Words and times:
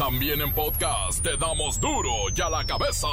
También 0.00 0.40
en 0.40 0.50
podcast 0.54 1.22
te 1.22 1.36
damos 1.36 1.78
duro 1.78 2.10
y 2.34 2.40
a 2.40 2.48
la 2.48 2.64
cabeza. 2.64 3.06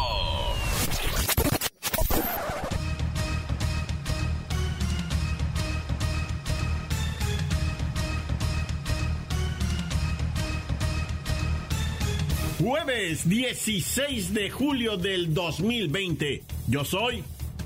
Jueves 12.58 13.28
16 13.28 14.34
de 14.34 14.50
julio 14.50 14.96
del 14.96 15.34
2020. 15.34 16.44
Yo 16.68 16.86
soy 16.86 17.22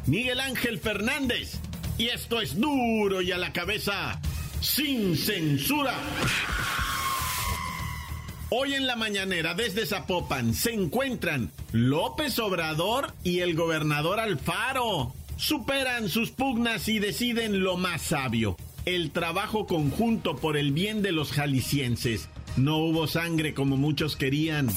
Miguel 0.08 0.40
Ángel 0.40 0.80
Fernández 0.80 1.60
y 2.00 2.08
esto 2.08 2.42
es 2.42 2.60
duro 2.60 3.22
y 3.22 3.32
a 3.32 3.38
la 3.38 3.54
cabeza 3.54 4.20
sin 4.62 5.16
censura. 5.16 5.94
Hoy 8.54 8.74
en 8.74 8.86
la 8.86 8.98
mañanera 8.98 9.54
desde 9.54 9.86
Zapopan 9.86 10.54
se 10.54 10.74
encuentran 10.74 11.54
López 11.72 12.38
Obrador 12.38 13.14
y 13.24 13.40
el 13.40 13.56
gobernador 13.56 14.20
Alfaro. 14.20 15.14
Superan 15.38 16.10
sus 16.10 16.32
pugnas 16.32 16.90
y 16.90 17.00
deciden 17.00 17.64
lo 17.64 17.78
más 17.78 18.02
sabio, 18.02 18.58
el 18.84 19.12
trabajo 19.12 19.68
conjunto 19.68 20.36
por 20.36 20.58
el 20.58 20.74
bien 20.74 21.02
de 21.02 21.14
los 21.14 21.32
jaliscienses. 21.32 22.28
No 22.58 22.80
hubo 22.80 23.08
sangre 23.08 23.54
como 23.54 23.78
muchos 23.78 24.18
querían. 24.18 24.68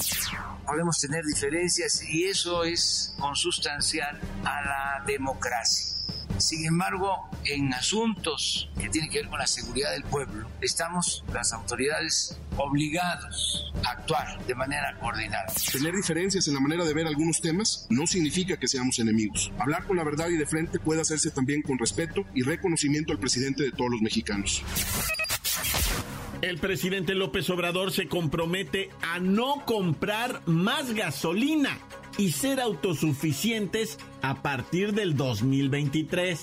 Podemos 0.65 0.97
tener 1.01 1.25
diferencias 1.25 2.01
y 2.09 2.23
eso 2.23 2.63
es 2.63 3.13
consustancial 3.19 4.21
a 4.45 4.61
la 4.61 5.03
democracia 5.05 5.95
sin 6.37 6.65
embargo, 6.65 7.29
en 7.45 7.73
asuntos 7.73 8.69
que 8.79 8.89
tienen 8.89 9.09
que 9.09 9.19
ver 9.19 9.29
con 9.29 9.39
la 9.39 9.47
seguridad 9.47 9.91
del 9.91 10.03
pueblo, 10.03 10.47
estamos 10.61 11.23
las 11.33 11.53
autoridades 11.53 12.37
obligados 12.57 13.73
a 13.83 13.91
actuar 13.91 14.45
de 14.45 14.55
manera 14.55 14.97
coordinada. 14.99 15.45
Tener 15.71 15.95
diferencias 15.95 16.47
en 16.47 16.53
la 16.53 16.59
manera 16.59 16.85
de 16.85 16.93
ver 16.93 17.07
algunos 17.07 17.41
temas 17.41 17.85
no 17.89 18.07
significa 18.07 18.57
que 18.57 18.67
seamos 18.67 18.99
enemigos. 18.99 19.51
Hablar 19.59 19.85
con 19.85 19.97
la 19.97 20.03
verdad 20.03 20.29
y 20.29 20.37
de 20.37 20.45
frente 20.45 20.79
puede 20.79 21.01
hacerse 21.01 21.31
también 21.31 21.61
con 21.61 21.77
respeto 21.77 22.25
y 22.33 22.43
reconocimiento 22.43 23.11
al 23.11 23.19
presidente 23.19 23.63
de 23.63 23.71
todos 23.71 23.91
los 23.91 24.01
mexicanos. 24.01 24.63
El 26.41 26.57
presidente 26.57 27.15
López 27.15 27.49
Obrador 27.49 27.91
se 27.91 28.07
compromete 28.07 28.89
a 29.01 29.19
no 29.19 29.63
comprar 29.65 30.41
más 30.45 30.93
gasolina 30.93 31.77
y 32.17 32.31
ser 32.31 32.59
autosuficientes 32.59 33.97
a 34.21 34.41
partir 34.41 34.93
del 34.93 35.15
2023. 35.15 36.41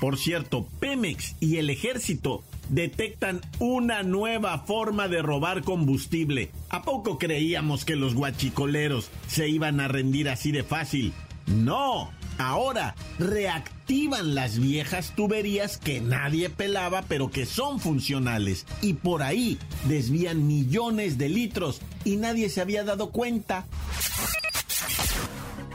Por 0.00 0.16
cierto, 0.16 0.66
Pemex 0.80 1.34
y 1.40 1.56
el 1.56 1.70
ejército 1.70 2.44
detectan 2.68 3.40
una 3.58 4.02
nueva 4.02 4.58
forma 4.60 5.08
de 5.08 5.22
robar 5.22 5.62
combustible. 5.62 6.50
¿A 6.68 6.82
poco 6.82 7.18
creíamos 7.18 7.84
que 7.84 7.96
los 7.96 8.14
guachicoleros 8.14 9.10
se 9.26 9.48
iban 9.48 9.80
a 9.80 9.88
rendir 9.88 10.28
así 10.28 10.52
de 10.52 10.62
fácil? 10.62 11.12
No, 11.46 12.10
ahora 12.38 12.94
reactivan 13.18 14.34
las 14.34 14.58
viejas 14.58 15.12
tuberías 15.14 15.78
que 15.78 16.00
nadie 16.00 16.50
pelaba 16.50 17.02
pero 17.08 17.30
que 17.30 17.46
son 17.46 17.80
funcionales 17.80 18.66
y 18.80 18.94
por 18.94 19.22
ahí 19.22 19.58
desvían 19.86 20.46
millones 20.46 21.18
de 21.18 21.28
litros 21.28 21.80
y 22.04 22.16
nadie 22.16 22.48
se 22.48 22.60
había 22.60 22.84
dado 22.84 23.10
cuenta. 23.10 23.66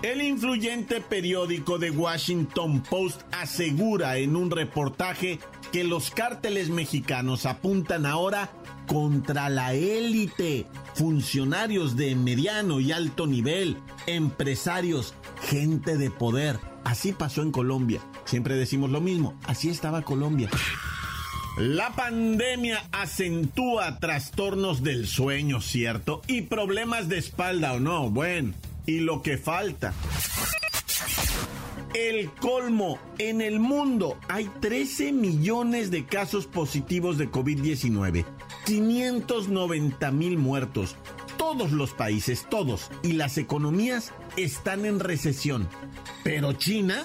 El 0.01 0.21
influyente 0.21 0.99
periódico 0.99 1.79
The 1.79 1.91
Washington 1.91 2.83
Post 2.83 3.21
asegura 3.31 4.17
en 4.17 4.35
un 4.35 4.51
reportaje 4.51 5.39
que 5.71 5.85
los 5.85 6.11
cárteles 6.11 6.69
mexicanos 6.69 7.45
apuntan 7.45 8.05
ahora 8.05 8.51
contra 8.85 9.47
la 9.47 9.73
élite, 9.73 10.67
funcionarios 10.93 11.95
de 11.95 12.15
mediano 12.15 12.81
y 12.81 12.91
alto 12.91 13.27
nivel, 13.27 13.77
empresarios, 14.05 15.13
gente 15.53 15.97
de 15.97 16.09
poder. 16.09 16.59
Así 16.83 17.13
pasó 17.13 17.43
en 17.43 17.51
Colombia. 17.51 18.01
Siempre 18.25 18.55
decimos 18.55 18.89
lo 18.89 19.01
mismo, 19.01 19.35
así 19.45 19.69
estaba 19.69 20.01
Colombia. 20.01 20.49
La 21.57 21.91
pandemia 21.91 22.83
acentúa 22.91 23.99
trastornos 23.99 24.81
del 24.81 25.05
sueño, 25.05 25.61
¿cierto? 25.61 26.23
Y 26.27 26.41
problemas 26.41 27.07
de 27.07 27.19
espalda 27.19 27.73
o 27.73 27.79
no. 27.79 28.09
Bueno, 28.09 28.53
y 28.87 29.01
lo 29.01 29.21
que 29.21 29.37
falta. 29.37 29.93
El 31.93 32.31
colmo, 32.31 32.97
en 33.19 33.41
el 33.41 33.59
mundo 33.59 34.17
hay 34.27 34.49
13 34.59 35.11
millones 35.11 35.91
de 35.91 36.05
casos 36.05 36.47
positivos 36.47 37.19
de 37.19 37.29
COVID-19, 37.29 38.25
590 38.65 40.09
mil 40.09 40.39
muertos. 40.39 40.95
Todos 41.55 41.71
los 41.71 41.93
países, 41.93 42.47
todos, 42.49 42.89
y 43.03 43.13
las 43.13 43.37
economías 43.37 44.11
están 44.37 44.87
en 44.87 44.99
recesión. 44.99 45.69
Pero 46.23 46.53
China, 46.53 47.03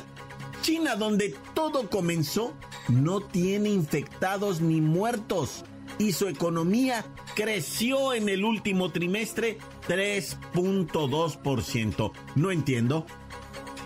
China 0.63 0.97
donde 0.97 1.35
todo 1.53 1.91
comenzó, 1.91 2.55
no 2.89 3.21
tiene 3.21 3.69
infectados 3.69 4.63
ni 4.63 4.81
muertos 4.81 5.67
y 5.99 6.13
su 6.13 6.29
economía 6.29 7.05
creció 7.35 8.15
en 8.15 8.31
el 8.31 8.43
último 8.43 8.91
trimestre 8.91 9.59
3.2%. 9.87 12.13
No 12.35 12.51
entiendo. 12.51 13.05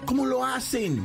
¿Cómo 0.04 0.26
lo 0.26 0.44
hacen? 0.44 1.02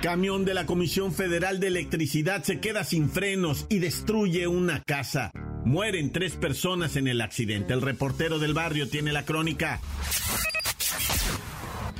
Camión 0.00 0.46
de 0.46 0.54
la 0.54 0.64
Comisión 0.64 1.12
Federal 1.12 1.60
de 1.60 1.66
Electricidad 1.66 2.42
se 2.44 2.60
queda 2.60 2.82
sin 2.82 3.10
frenos 3.10 3.66
y 3.68 3.80
destruye 3.80 4.46
una 4.46 4.82
casa. 4.84 5.30
Mueren 5.64 6.10
tres 6.10 6.34
personas 6.34 6.96
en 6.96 7.08
el 7.08 7.20
accidente. 7.20 7.74
El 7.74 7.82
reportero 7.82 8.38
del 8.38 8.54
barrio 8.54 8.88
tiene 8.88 9.12
la 9.12 9.24
crónica. 9.24 9.80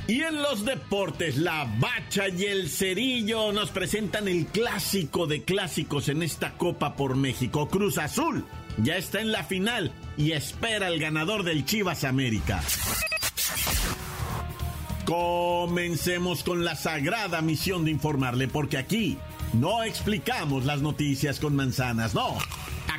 Y 0.07 0.23
en 0.23 0.41
los 0.41 0.65
deportes, 0.65 1.37
la 1.37 1.65
bacha 1.79 2.27
y 2.27 2.43
el 2.43 2.69
cerillo 2.69 3.53
nos 3.53 3.69
presentan 3.69 4.27
el 4.27 4.47
clásico 4.47 5.25
de 5.25 5.43
clásicos 5.43 6.09
en 6.09 6.23
esta 6.23 6.57
Copa 6.57 6.95
por 6.95 7.15
México. 7.15 7.69
Cruz 7.69 7.97
Azul 7.97 8.45
ya 8.77 8.97
está 8.97 9.21
en 9.21 9.31
la 9.31 9.43
final 9.43 9.91
y 10.17 10.31
espera 10.31 10.87
el 10.87 10.99
ganador 10.99 11.43
del 11.43 11.65
Chivas 11.65 12.03
América. 12.03 12.61
Comencemos 15.05 16.43
con 16.43 16.65
la 16.65 16.75
sagrada 16.75 17.41
misión 17.41 17.85
de 17.85 17.91
informarle, 17.91 18.47
porque 18.47 18.77
aquí 18.77 19.17
no 19.53 19.83
explicamos 19.83 20.65
las 20.65 20.81
noticias 20.81 21.39
con 21.39 21.55
manzanas, 21.55 22.13
no. 22.13 22.37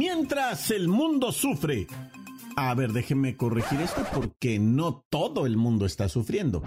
Mientras 0.00 0.70
el 0.70 0.88
mundo 0.88 1.30
sufre. 1.30 1.86
A 2.56 2.72
ver, 2.74 2.94
déjenme 2.94 3.36
corregir 3.36 3.82
esto 3.82 4.02
porque 4.14 4.58
no 4.58 5.04
todo 5.10 5.44
el 5.44 5.58
mundo 5.58 5.84
está 5.84 6.08
sufriendo. 6.08 6.62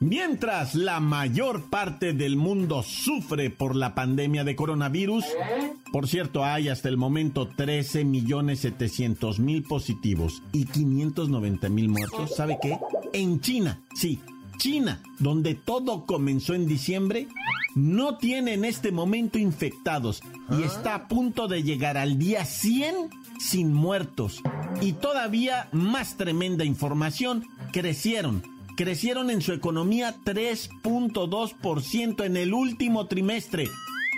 Mientras 0.00 0.74
la 0.74 1.00
mayor 1.00 1.68
parte 1.68 2.14
del 2.14 2.36
mundo 2.36 2.82
sufre 2.82 3.50
por 3.50 3.76
la 3.76 3.94
pandemia 3.94 4.42
de 4.42 4.56
coronavirus, 4.56 5.26
por 5.92 6.08
cierto, 6.08 6.46
hay 6.46 6.70
hasta 6.70 6.88
el 6.88 6.96
momento 6.96 7.46
13 7.48 8.06
millones 8.06 8.60
700 8.60 9.38
mil 9.38 9.64
positivos 9.64 10.42
y 10.54 10.64
590 10.64 11.68
mil 11.68 11.90
muertos. 11.90 12.34
¿Sabe 12.34 12.56
qué? 12.62 12.78
En 13.12 13.38
China, 13.42 13.82
sí, 13.94 14.18
China, 14.56 15.02
donde 15.18 15.54
todo 15.56 16.06
comenzó 16.06 16.54
en 16.54 16.66
diciembre, 16.66 17.28
no 17.74 18.18
tiene 18.18 18.54
en 18.54 18.64
este 18.64 18.92
momento 18.92 19.38
infectados 19.38 20.22
y 20.50 20.62
está 20.62 20.94
a 20.94 21.08
punto 21.08 21.48
de 21.48 21.62
llegar 21.62 21.96
al 21.96 22.18
día 22.18 22.44
100 22.44 23.10
sin 23.38 23.72
muertos. 23.72 24.42
Y 24.80 24.94
todavía 24.94 25.68
más 25.72 26.16
tremenda 26.16 26.64
información, 26.64 27.46
crecieron. 27.72 28.42
Crecieron 28.76 29.30
en 29.30 29.42
su 29.42 29.52
economía 29.52 30.16
3.2% 30.24 32.24
en 32.24 32.36
el 32.36 32.54
último 32.54 33.06
trimestre. 33.06 33.68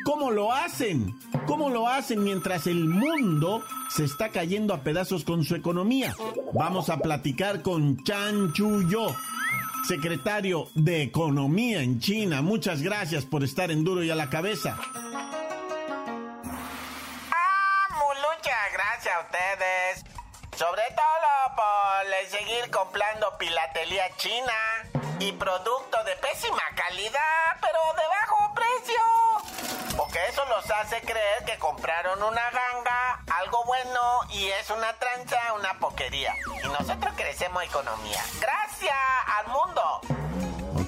¿Cómo 0.04 0.30
lo 0.30 0.52
hacen? 0.52 1.14
¿Cómo 1.46 1.70
lo 1.70 1.88
hacen 1.88 2.22
mientras 2.22 2.66
el 2.66 2.84
mundo 2.84 3.62
se 3.88 4.04
está 4.04 4.28
cayendo 4.28 4.74
a 4.74 4.82
pedazos 4.82 5.24
con 5.24 5.44
su 5.44 5.54
economía? 5.54 6.14
Vamos 6.52 6.90
a 6.90 6.98
platicar 6.98 7.62
con 7.62 8.02
Chan 8.04 8.52
Chuyo 8.52 9.06
secretario 9.86 10.68
de 10.74 11.02
Economía 11.02 11.82
en 11.82 12.00
China. 12.00 12.42
Muchas 12.42 12.82
gracias 12.82 13.24
por 13.24 13.44
estar 13.44 13.70
en 13.70 13.84
duro 13.84 14.02
y 14.02 14.10
a 14.10 14.14
la 14.14 14.30
cabeza. 14.30 14.78
Ah, 17.30 17.88
muchas 17.90 18.72
gracias 18.72 19.14
a 19.14 19.20
ustedes. 19.20 20.04
Sobre 20.56 20.82
todo 20.94 21.56
por 21.56 22.06
seguir 22.30 22.70
comprando 22.70 23.36
pilatelía 23.38 24.04
china 24.16 24.52
y 25.18 25.32
producto 25.32 26.02
de 26.04 26.16
pésima 26.16 26.62
calidad, 26.74 27.58
pero 27.60 27.78
de 27.96 28.06
bajo 28.08 28.53
Porque 30.14 30.28
eso 30.28 30.44
los 30.44 30.70
hace 30.70 31.00
creer 31.00 31.44
que 31.44 31.58
compraron 31.58 32.22
una 32.22 32.48
ganga, 32.50 33.24
algo 33.36 33.64
bueno, 33.64 34.20
y 34.30 34.46
es 34.46 34.70
una 34.70 34.92
tranza, 34.92 35.52
una 35.54 35.76
poquería. 35.80 36.36
Y 36.62 36.68
nosotros 36.68 37.14
crecemos 37.16 37.64
economía. 37.64 38.22
Gracias 38.40 38.94
al 39.26 39.48
mundo. 39.48 40.23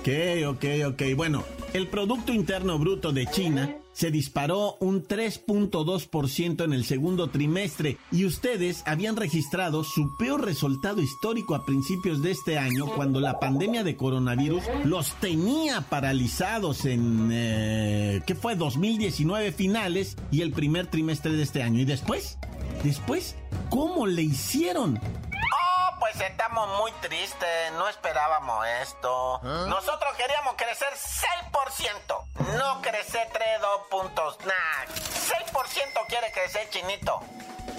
Ok, 0.07 0.13
ok, 0.47 0.65
ok. 0.87 1.03
Bueno, 1.17 1.43
el 1.73 1.89
Producto 1.89 2.33
Interno 2.33 2.79
Bruto 2.79 3.11
de 3.11 3.27
China 3.27 3.75
se 3.93 4.13
disparó 4.13 4.77
un 4.79 5.03
3.2% 5.03 6.63
en 6.63 6.73
el 6.73 6.85
segundo 6.85 7.29
trimestre 7.31 7.99
y 8.13 8.25
ustedes 8.25 8.85
habían 8.87 9.17
registrado 9.17 9.83
su 9.83 10.17
peor 10.17 10.45
resultado 10.45 11.03
histórico 11.03 11.57
a 11.57 11.67
principios 11.67 12.23
de 12.23 12.31
este 12.31 12.57
año 12.57 12.87
cuando 12.87 13.19
la 13.19 13.41
pandemia 13.41 13.83
de 13.83 13.97
coronavirus 13.97 14.63
los 14.85 15.13
tenía 15.15 15.81
paralizados 15.81 16.85
en, 16.85 17.31
eh, 17.33 18.21
¿qué 18.29 18.37
fue? 18.37 18.55
2019 18.55 19.51
finales 19.51 20.17
y 20.31 20.43
el 20.43 20.53
primer 20.53 20.87
trimestre 20.87 21.33
de 21.33 21.43
este 21.43 21.65
año. 21.65 21.81
¿Y 21.81 21.85
después? 21.85 22.39
Después, 22.85 23.35
¿cómo 23.71 24.07
le 24.07 24.23
hicieron? 24.23 25.01
Pues 26.17 26.31
estamos 26.31 26.69
muy 26.79 26.91
tristes, 27.03 27.73
no 27.75 27.89
esperábamos 27.89 28.67
esto. 28.83 29.41
Nosotros 29.43 30.15
queríamos 30.17 30.55
crecer 30.57 30.89
6%, 30.95 32.57
no 32.59 32.81
crecer 32.81 33.29
3, 33.33 33.49
2 33.61 33.81
puntos, 33.91 34.39
nada. 34.41 34.87
6% 34.87 36.07
quiere 36.09 36.33
crecer 36.33 36.69
chinito. 36.71 37.21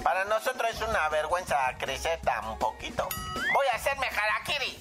Para 0.03 0.25
nosotros 0.25 0.69
es 0.71 0.81
una 0.87 1.09
vergüenza 1.09 1.55
crecer 1.79 2.19
tan 2.21 2.57
poquito. 2.59 3.07
Voy 3.35 3.65
a 3.73 3.75
hacerme 3.75 4.05
harakiri. 4.07 4.77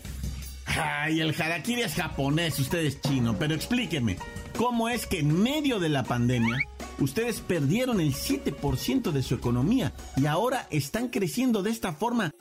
Ay, 0.66 1.20
el 1.20 1.40
harakiri 1.40 1.82
es 1.82 1.94
japonés, 1.94 2.58
usted 2.58 2.80
es 2.80 3.00
chino, 3.00 3.36
pero 3.38 3.54
explíqueme, 3.54 4.18
¿cómo 4.58 4.88
es 4.88 5.06
que 5.06 5.20
en 5.20 5.42
medio 5.42 5.78
de 5.80 5.88
la 5.88 6.02
pandemia 6.02 6.58
ustedes 6.98 7.40
perdieron 7.40 8.00
el 8.00 8.14
7% 8.14 9.12
de 9.12 9.22
su 9.22 9.34
economía 9.34 9.92
y 10.16 10.26
ahora 10.26 10.66
están 10.70 11.08
creciendo 11.08 11.62
de 11.62 11.70
esta 11.70 11.92
forma 11.92 12.34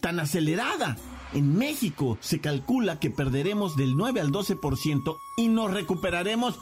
tan 0.00 0.20
acelerada. 0.20 0.96
En 1.32 1.56
México 1.56 2.18
se 2.20 2.40
calcula 2.40 2.98
que 2.98 3.10
perderemos 3.10 3.76
del 3.76 3.96
9 3.96 4.20
al 4.20 4.30
12% 4.30 5.16
y 5.36 5.48
nos 5.48 5.72
recuperaremos. 5.72 6.58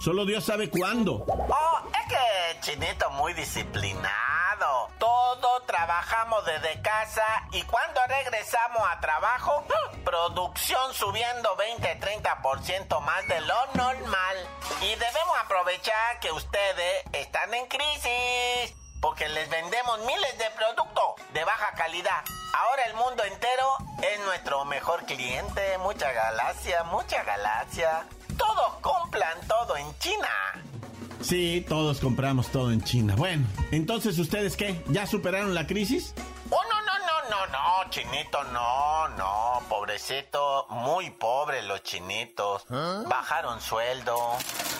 Solo 0.00 0.26
Dios 0.26 0.44
sabe 0.44 0.68
cuándo. 0.68 1.24
Oh, 1.28 1.88
es 1.88 2.08
que 2.08 2.60
Chinito 2.60 3.10
muy 3.12 3.32
disciplinado. 3.34 4.90
Todo 4.98 5.62
trabajamos 5.66 6.44
desde 6.44 6.80
casa 6.82 7.22
y 7.52 7.62
cuando 7.62 8.00
regresamos 8.08 8.82
a 8.90 9.00
trabajo, 9.00 9.64
¡uh! 9.68 10.04
producción 10.04 10.92
subiendo 10.94 11.56
20-30% 11.56 13.00
más 13.00 13.26
de 13.28 13.40
lo 13.40 13.66
normal. 13.74 14.36
Y 14.82 14.88
debemos 14.90 15.36
aprovechar 15.44 16.20
que 16.20 16.30
ustedes 16.32 17.04
están 17.12 17.54
en 17.54 17.66
crisis 17.66 18.74
porque 19.02 19.28
les 19.28 19.50
vendemos 19.50 19.98
miles 20.06 20.38
de 20.38 20.44
productos 20.56 21.26
de 21.34 21.44
baja 21.44 21.74
calidad. 21.76 22.22
Ahora 22.54 22.84
el 22.84 22.94
mundo 22.94 23.24
entero 23.24 23.66
es 24.00 24.24
nuestro 24.24 24.64
mejor 24.64 25.04
cliente. 25.04 25.76
Mucha 25.78 26.10
galaxia, 26.12 26.84
mucha 26.84 27.22
galaxia. 27.24 28.06
Todos 28.38 28.78
compran 28.80 29.36
todo 29.48 29.76
en 29.76 29.98
China. 29.98 30.28
Sí, 31.20 31.66
todos 31.68 31.98
compramos 31.98 32.48
todo 32.48 32.70
en 32.70 32.82
China. 32.82 33.14
Bueno, 33.16 33.44
entonces 33.72 34.18
ustedes 34.18 34.56
qué? 34.56 34.82
¿Ya 34.88 35.06
superaron 35.06 35.52
la 35.52 35.66
crisis? 35.66 36.14
Oh, 36.48 36.62
no, 37.30 37.46
no, 37.46 37.90
chinito, 37.90 38.42
no, 38.44 39.08
no, 39.08 39.62
pobrecito, 39.68 40.66
muy 40.70 41.10
pobre 41.10 41.62
los 41.62 41.82
chinitos. 41.82 42.64
¿Ah? 42.70 43.02
Bajaron 43.06 43.60
sueldo. 43.60 44.36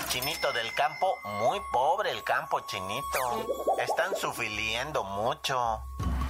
Chinito 0.08 0.52
del 0.52 0.72
campo, 0.74 1.14
muy 1.24 1.60
pobre 1.72 2.10
el 2.10 2.22
campo 2.24 2.60
chinito. 2.60 3.46
Están 3.78 4.14
sufriendo 4.16 5.04
mucho. 5.04 5.82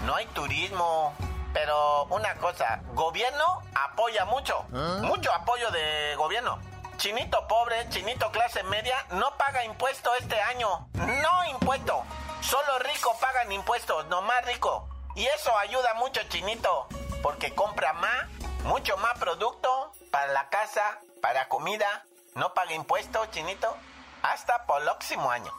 No 0.04 0.14
hay 0.14 0.26
turismo. 0.26 1.14
Pero 1.52 2.04
una 2.04 2.34
cosa, 2.36 2.80
gobierno 2.94 3.62
apoya 3.74 4.24
mucho. 4.24 4.64
¿Ah? 4.74 5.00
Mucho 5.02 5.32
apoyo 5.32 5.70
de 5.70 6.14
gobierno. 6.16 6.58
Chinito 6.96 7.46
pobre, 7.48 7.88
chinito 7.88 8.30
clase 8.30 8.62
media, 8.64 8.96
no 9.10 9.36
paga 9.36 9.64
impuesto 9.64 10.14
este 10.14 10.40
año. 10.40 10.88
No 10.94 11.44
impuesto. 11.50 12.04
Solo 12.40 12.78
rico 12.80 13.16
pagan 13.20 13.52
impuestos, 13.52 14.06
no 14.06 14.22
más 14.22 14.44
rico. 14.46 14.88
Y 15.14 15.24
eso 15.24 15.50
ayuda 15.58 15.94
mucho, 15.98 16.20
chinito, 16.28 16.86
porque 17.22 17.52
compra 17.52 17.92
más, 17.92 18.28
mucho 18.64 18.96
más 18.96 19.18
producto 19.18 19.92
para 20.10 20.32
la 20.32 20.48
casa, 20.48 20.98
para 21.20 21.48
comida. 21.48 22.04
No 22.34 22.54
paga 22.54 22.74
impuestos, 22.74 23.30
chinito, 23.30 23.76
hasta 24.22 24.64
por 24.66 24.80
el 24.80 24.88
próximo 24.88 25.30
año. 25.30 25.52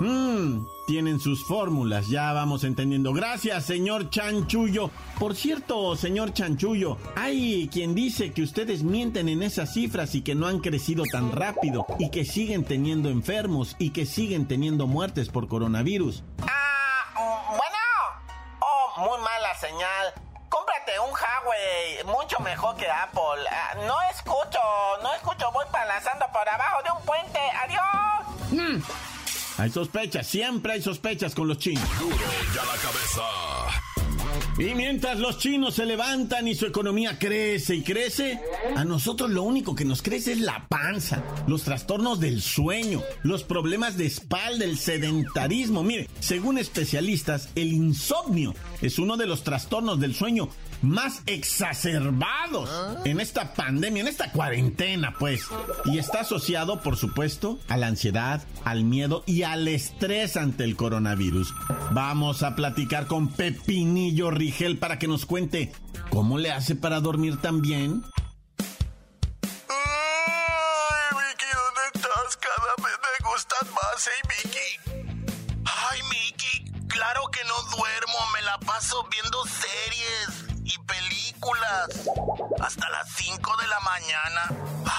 Mmm, 0.00 0.64
tienen 0.86 1.20
sus 1.20 1.44
fórmulas, 1.44 2.08
ya 2.08 2.32
vamos 2.32 2.64
entendiendo. 2.64 3.12
Gracias, 3.12 3.66
señor 3.66 4.08
Chanchullo. 4.08 4.90
Por 5.18 5.34
cierto, 5.34 5.94
señor 5.96 6.32
Chanchullo, 6.32 6.96
hay 7.16 7.68
quien 7.70 7.94
dice 7.94 8.32
que 8.32 8.42
ustedes 8.42 8.82
mienten 8.82 9.28
en 9.28 9.42
esas 9.42 9.74
cifras 9.74 10.14
y 10.14 10.22
que 10.22 10.34
no 10.34 10.46
han 10.46 10.60
crecido 10.60 11.04
tan 11.04 11.32
rápido 11.32 11.84
y 11.98 12.10
que 12.10 12.24
siguen 12.24 12.64
teniendo 12.64 13.10
enfermos 13.10 13.76
y 13.78 13.90
que 13.90 14.06
siguen 14.06 14.48
teniendo 14.48 14.86
muertes 14.86 15.28
por 15.28 15.48
coronavirus. 15.48 16.22
Señal. 19.60 20.14
Cómprate 20.48 20.98
un 20.98 21.10
Huawei, 21.10 22.04
mucho 22.04 22.38
mejor 22.40 22.76
que 22.76 22.90
Apple. 22.90 23.44
Ah, 23.50 23.74
no 23.86 24.00
escucho, 24.10 24.58
no 25.02 25.14
escucho, 25.14 25.50
voy 25.52 25.64
balanzando 25.72 26.26
por 26.32 26.48
abajo 26.48 26.82
de 26.82 26.90
un 26.90 27.02
puente. 27.04 27.38
Adiós. 27.62 28.50
Mm. 28.50 28.82
Hay 29.60 29.70
sospechas, 29.70 30.26
siempre 30.26 30.72
hay 30.72 30.82
sospechas 30.82 31.34
con 31.34 31.46
los 31.46 31.58
chinos. 31.58 31.84
Duro 31.98 32.16
ya 32.54 32.64
la 32.64 32.76
cabeza. 32.78 33.79
Y 34.60 34.74
mientras 34.74 35.18
los 35.18 35.38
chinos 35.38 35.76
se 35.76 35.86
levantan 35.86 36.46
y 36.46 36.54
su 36.54 36.66
economía 36.66 37.18
crece 37.18 37.76
y 37.76 37.82
crece, 37.82 38.38
a 38.76 38.84
nosotros 38.84 39.30
lo 39.30 39.42
único 39.42 39.74
que 39.74 39.86
nos 39.86 40.02
crece 40.02 40.32
es 40.32 40.40
la 40.40 40.66
panza, 40.68 41.24
los 41.46 41.62
trastornos 41.62 42.20
del 42.20 42.42
sueño, 42.42 43.00
los 43.22 43.42
problemas 43.42 43.96
de 43.96 44.04
espalda, 44.04 44.66
el 44.66 44.76
sedentarismo. 44.76 45.82
Mire, 45.82 46.10
según 46.20 46.58
especialistas, 46.58 47.48
el 47.54 47.72
insomnio 47.72 48.54
es 48.82 48.98
uno 48.98 49.16
de 49.16 49.26
los 49.26 49.44
trastornos 49.44 49.98
del 49.98 50.14
sueño 50.14 50.50
más 50.82 51.22
exacerbados 51.26 52.70
en 53.04 53.20
esta 53.20 53.54
pandemia, 53.54 54.02
en 54.02 54.08
esta 54.08 54.32
cuarentena, 54.32 55.14
pues. 55.18 55.46
Y 55.84 55.98
está 55.98 56.20
asociado, 56.20 56.80
por 56.80 56.96
supuesto, 56.96 57.58
a 57.68 57.76
la 57.76 57.88
ansiedad, 57.88 58.42
al 58.64 58.84
miedo 58.84 59.22
y 59.26 59.42
al 59.42 59.68
estrés 59.68 60.36
ante 60.36 60.64
el 60.64 60.76
coronavirus. 60.76 61.54
Vamos 61.92 62.42
a 62.42 62.56
platicar 62.56 63.06
con 63.06 63.28
Pepinillo 63.28 64.30
Rigel 64.30 64.78
para 64.78 64.98
que 64.98 65.08
nos 65.08 65.26
cuente 65.26 65.72
cómo 66.10 66.38
le 66.38 66.52
hace 66.52 66.74
para 66.74 67.00
dormir 67.00 67.40
tan 67.40 67.60
bien. 67.60 68.02
Ay, 69.68 69.78
Vicky, 71.12 71.46
¿dónde 71.54 71.80
estás? 71.94 72.36
Cada 72.36 72.74
vez 72.78 72.96
me 73.02 73.30
gustas 73.30 73.68
más, 73.70 74.06
¿eh, 74.06 74.22
Vicky? 74.28 74.68
Ay, 75.64 76.00
Vicky, 76.10 76.86
claro 76.88 77.22
que 77.30 77.40
no 77.44 77.76
duermo, 77.76 78.18
me 78.34 78.42
la 78.42 78.58
paso 78.58 79.06
viendo 79.10 79.44
series 79.44 80.49
Hasta 82.60 82.88
las 82.90 83.08
5 83.16 83.56
de 83.56 83.66
la 83.66 83.80
mañana. 83.80 84.42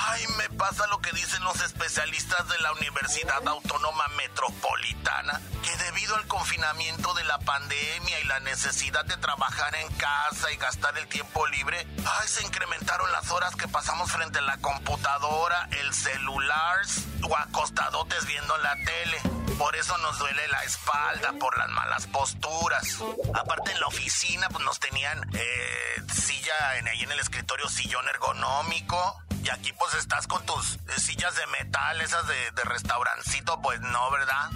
Ay, 0.09 0.25
me 0.37 0.49
pasa 0.57 0.85
lo 0.87 0.99
que 0.99 1.11
dicen 1.13 1.41
los 1.45 1.61
especialistas 1.61 2.47
de 2.49 2.59
la 2.59 2.73
Universidad 2.73 3.47
Autónoma 3.47 4.07
Metropolitana, 4.17 5.39
que 5.63 5.83
debido 5.83 6.15
al 6.15 6.27
confinamiento 6.27 7.13
de 7.13 7.23
la 7.23 7.39
pandemia 7.39 8.19
y 8.19 8.23
la 8.25 8.41
necesidad 8.41 9.05
de 9.05 9.15
trabajar 9.17 9.75
en 9.75 9.87
casa 9.93 10.51
y 10.51 10.57
gastar 10.57 10.97
el 10.97 11.07
tiempo 11.07 11.47
libre, 11.47 11.87
ay, 11.99 12.27
se 12.27 12.43
incrementaron 12.45 13.09
las 13.13 13.31
horas 13.31 13.55
que 13.55 13.69
pasamos 13.69 14.11
frente 14.11 14.39
a 14.39 14.41
la 14.41 14.57
computadora, 14.57 15.69
el 15.71 15.93
celular 15.93 16.81
o 17.23 17.37
acostadotes 17.37 18.25
viendo 18.25 18.57
la 18.57 18.75
tele. 18.75 19.30
Por 19.61 19.75
eso 19.75 19.95
nos 19.99 20.17
duele 20.17 20.47
la 20.47 20.63
espalda, 20.63 21.33
por 21.39 21.55
las 21.55 21.69
malas 21.69 22.07
posturas. 22.07 22.97
Aparte 23.35 23.71
en 23.71 23.79
la 23.79 23.85
oficina, 23.85 24.49
pues 24.49 24.65
nos 24.65 24.79
tenían 24.79 25.21
eh, 25.35 26.01
silla 26.11 26.79
en, 26.79 26.87
ahí 26.87 27.03
en 27.03 27.11
el 27.11 27.19
escritorio, 27.19 27.69
sillón 27.69 28.03
ergonómico. 28.09 29.21
Y 29.43 29.49
aquí 29.49 29.71
pues 29.73 29.93
estás 29.93 30.25
con 30.25 30.43
tus 30.47 30.73
eh, 30.73 30.99
sillas 30.99 31.35
de 31.35 31.45
metal, 31.45 32.01
esas 32.01 32.27
de, 32.27 32.51
de 32.55 32.63
restaurancito, 32.63 33.61
pues 33.61 33.79
no, 33.81 34.09
¿verdad? 34.09 34.49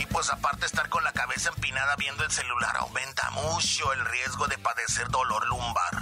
Y 0.00 0.06
pues 0.06 0.28
aparte 0.28 0.66
estar 0.66 0.88
con 0.88 1.04
la 1.04 1.12
cabeza 1.12 1.50
empinada 1.54 1.94
viendo 1.94 2.24
el 2.24 2.30
celular 2.32 2.76
aumenta 2.78 3.30
mucho 3.30 3.92
el 3.92 4.04
riesgo 4.06 4.48
de 4.48 4.58
padecer 4.58 5.08
dolor 5.08 5.46
lumbar. 5.46 5.94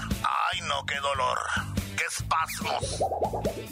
Ay, 0.50 0.62
no, 0.62 0.86
qué 0.86 0.98
dolor. 1.00 1.38
Qué 1.94 2.04
espasmos. 2.04 3.02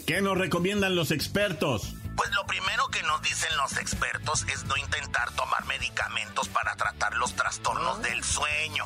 ¿Qué 0.07 0.21
nos 0.21 0.37
recomiendan 0.37 0.95
los 0.95 1.11
expertos? 1.11 1.95
Pues 2.17 2.31
lo 2.33 2.47
primero 2.47 2.89
que 2.89 3.03
nos 3.03 3.21
dicen 3.23 3.57
los 3.57 3.77
expertos 3.77 4.45
es 4.49 4.65
no 4.65 4.77
intentar 4.77 5.31
tomar 5.33 5.65
medicamentos 5.67 6.49
para 6.49 6.77
tratar 6.77 7.15
los 7.15 7.35
trastornos 7.35 8.03
del 8.03 8.23
sueño. 8.23 8.85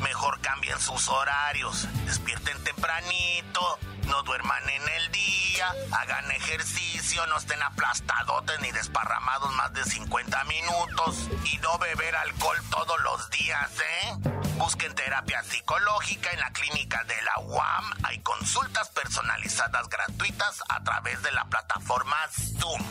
Mejor 0.00 0.40
cambien 0.40 0.78
sus 0.80 1.08
horarios, 1.08 1.86
despierten 2.04 2.62
tempranito, 2.64 3.78
no 4.06 4.22
duerman 4.22 4.68
en 4.68 4.82
el 4.88 5.12
día, 5.12 5.66
hagan 5.92 6.30
ejercicio, 6.32 7.26
no 7.26 7.38
estén 7.38 7.62
aplastadotes 7.62 8.60
ni 8.60 8.70
desparramados 8.72 9.52
más 9.54 9.72
de 9.72 9.84
50 9.84 10.44
minutos 10.44 11.28
y 11.44 11.58
no 11.58 11.78
beber 11.78 12.14
alcohol 12.16 12.58
todos 12.70 13.00
los 13.02 13.30
días, 13.30 13.70
¿eh? 13.80 14.35
Busquen 14.58 14.94
terapia 14.94 15.42
psicológica 15.42 16.30
en 16.32 16.40
la 16.40 16.50
clínica 16.52 17.04
de 17.04 17.14
la 17.22 17.44
UAM. 17.44 17.84
Hay 18.04 18.18
consultas 18.20 18.88
personalizadas 18.90 19.88
gratuitas 19.88 20.62
a 20.68 20.82
través 20.82 21.22
de 21.22 21.32
la 21.32 21.44
plataforma 21.44 22.16
Zoom. 22.58 22.82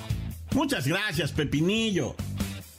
Muchas 0.52 0.86
gracias, 0.88 1.32
Pepinillo. 1.32 2.16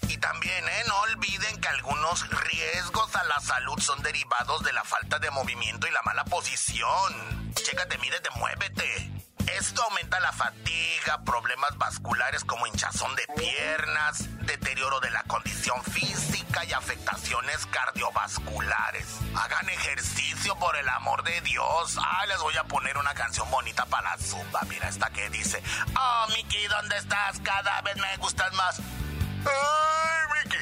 Y 0.09 0.17
también, 0.19 0.65
¿eh? 0.65 0.85
No 0.87 1.01
olviden 1.01 1.61
que 1.61 1.69
algunos 1.69 2.29
riesgos 2.45 3.15
a 3.17 3.25
la 3.25 3.41
salud 3.41 3.79
son 3.81 4.01
derivados 4.03 4.63
de 4.63 4.73
la 4.73 4.85
falta 4.85 5.19
de 5.19 5.31
movimiento 5.31 5.87
y 5.89 5.91
la 5.91 6.03
mala 6.03 6.25
posición. 6.25 7.53
Chécate, 7.55 7.99
mírete, 7.99 8.31
muévete. 8.37 9.11
Esto 9.47 9.83
aumenta 9.85 10.19
la 10.21 10.33
fatiga, 10.33 11.23
problemas 11.25 11.77
vasculares 11.79 12.45
como 12.45 12.67
hinchazón 12.67 13.15
de 13.17 13.27
piernas, 13.37 14.25
deterioro 14.45 15.01
de 15.01 15.11
la 15.11 15.23
condición 15.25 15.83
física 15.85 16.65
y 16.65 16.73
afectaciones 16.73 17.65
cardiovasculares. 17.67 19.07
Hagan 19.37 19.69
ejercicio 19.71 20.57
por 20.59 20.77
el 20.77 20.89
amor 20.89 21.23
de 21.23 21.41
Dios. 21.43 21.97
Ah, 21.99 22.27
les 22.27 22.39
voy 22.41 22.57
a 22.57 22.65
poner 22.65 22.99
una 22.99 23.15
canción 23.15 23.51
bonita 23.51 23.87
para 23.87 24.11
la 24.11 24.19
zumba. 24.23 24.61
Mira 24.69 24.89
esta 24.89 25.11
que 25.11 25.31
dice, 25.31 25.63
oh 25.97 26.27
Mickey, 26.35 26.67
¿dónde 26.67 26.97
estás? 26.97 27.39
Cada 27.41 27.81
vez 27.83 27.97
me 27.97 28.17
gustas 28.19 28.53
más. 28.55 28.81
¡Ay, 28.81 30.43
Vicky! 30.45 30.57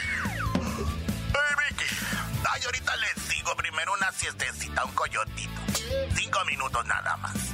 ¡Ay, 1.34 1.68
Vicky! 1.68 1.96
Ay, 2.50 2.62
ahorita 2.64 2.96
les 2.96 3.22
sigo. 3.22 3.56
Primero 3.56 3.92
una 3.94 4.12
siestecita, 4.12 4.84
un 4.84 4.92
coyotito. 4.92 5.62
Cinco 6.14 6.44
minutos 6.44 6.84
nada 6.86 7.16
más. 7.16 7.53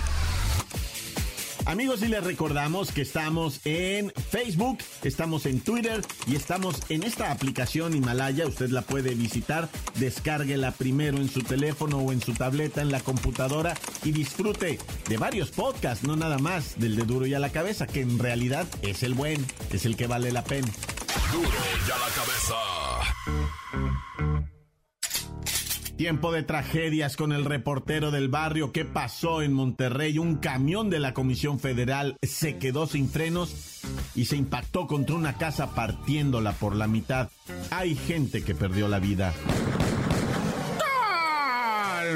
Amigos, 1.65 2.01
y 2.01 2.07
les 2.07 2.23
recordamos 2.23 2.91
que 2.91 3.01
estamos 3.01 3.61
en 3.65 4.11
Facebook, 4.29 4.79
estamos 5.03 5.45
en 5.45 5.61
Twitter 5.61 6.01
y 6.27 6.35
estamos 6.35 6.75
en 6.89 7.03
esta 7.03 7.31
aplicación 7.31 7.95
Himalaya. 7.95 8.47
Usted 8.47 8.69
la 8.69 8.81
puede 8.81 9.13
visitar, 9.13 9.69
descárguela 9.95 10.71
primero 10.71 11.17
en 11.17 11.29
su 11.29 11.43
teléfono 11.43 11.99
o 11.99 12.11
en 12.11 12.21
su 12.21 12.33
tableta, 12.33 12.81
en 12.81 12.91
la 12.91 12.99
computadora 12.99 13.75
y 14.03 14.11
disfrute 14.11 14.79
de 15.07 15.17
varios 15.17 15.51
podcasts, 15.51 16.05
no 16.05 16.15
nada 16.15 16.39
más 16.39 16.79
del 16.79 16.95
de 16.95 17.03
Duro 17.03 17.25
y 17.27 17.33
a 17.35 17.39
la 17.39 17.51
cabeza, 17.51 17.85
que 17.85 18.01
en 18.01 18.17
realidad 18.17 18.65
es 18.81 19.03
el 19.03 19.13
buen, 19.13 19.45
es 19.71 19.85
el 19.85 19.95
que 19.95 20.07
vale 20.07 20.31
la 20.31 20.43
pena. 20.43 20.67
Duro 21.31 21.47
y 21.47 21.91
a 21.91 21.97
la 21.97 22.07
cabeza. 22.15 23.00
Tiempo 26.01 26.31
de 26.31 26.41
tragedias 26.41 27.15
con 27.15 27.31
el 27.31 27.45
reportero 27.45 28.09
del 28.09 28.27
barrio. 28.27 28.71
¿Qué 28.71 28.85
pasó 28.85 29.43
en 29.43 29.53
Monterrey? 29.53 30.17
Un 30.17 30.37
camión 30.37 30.89
de 30.89 30.97
la 30.97 31.13
Comisión 31.13 31.59
Federal 31.59 32.17
se 32.23 32.57
quedó 32.57 32.87
sin 32.87 33.07
frenos 33.07 33.83
y 34.15 34.25
se 34.25 34.35
impactó 34.35 34.87
contra 34.87 35.15
una 35.15 35.37
casa 35.37 35.75
partiéndola 35.75 36.53
por 36.53 36.75
la 36.75 36.87
mitad. 36.87 37.29
Hay 37.69 37.93
gente 37.93 38.43
que 38.43 38.55
perdió 38.55 38.87
la 38.87 38.97
vida. 38.97 39.31